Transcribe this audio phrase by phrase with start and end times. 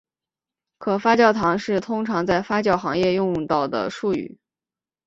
[0.79, 4.39] 可发酵糖是通常在发酵行业用到的术语。